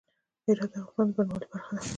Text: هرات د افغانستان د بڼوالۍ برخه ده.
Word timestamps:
هرات 0.45 0.71
د 0.73 0.75
افغانستان 0.85 1.09
د 1.09 1.11
بڼوالۍ 1.29 1.47
برخه 1.51 1.73
ده. 1.77 1.83